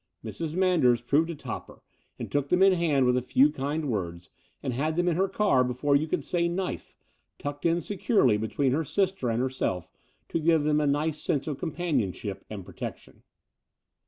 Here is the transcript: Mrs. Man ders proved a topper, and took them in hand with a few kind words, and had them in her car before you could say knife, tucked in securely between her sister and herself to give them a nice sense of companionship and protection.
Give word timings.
Mrs. 0.25 0.55
Man 0.55 0.79
ders 0.79 0.99
proved 0.99 1.29
a 1.29 1.35
topper, 1.35 1.83
and 2.17 2.31
took 2.31 2.49
them 2.49 2.63
in 2.63 2.73
hand 2.73 3.05
with 3.05 3.15
a 3.15 3.21
few 3.21 3.51
kind 3.51 3.87
words, 3.87 4.31
and 4.63 4.73
had 4.73 4.95
them 4.95 5.07
in 5.07 5.15
her 5.15 5.27
car 5.29 5.63
before 5.63 5.95
you 5.95 6.07
could 6.07 6.23
say 6.23 6.47
knife, 6.47 6.95
tucked 7.37 7.67
in 7.67 7.81
securely 7.81 8.35
between 8.37 8.71
her 8.71 8.83
sister 8.83 9.29
and 9.29 9.39
herself 9.39 9.91
to 10.29 10.39
give 10.39 10.63
them 10.63 10.81
a 10.81 10.87
nice 10.87 11.21
sense 11.21 11.45
of 11.45 11.59
companionship 11.59 12.43
and 12.49 12.65
protection. 12.65 13.21